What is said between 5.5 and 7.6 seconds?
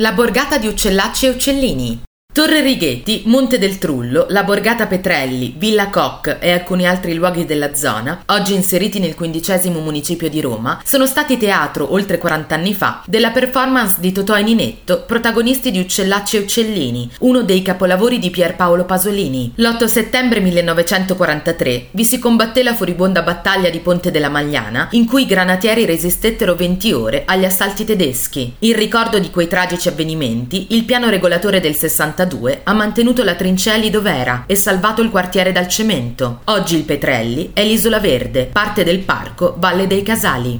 Villa Koch e alcuni altri luoghi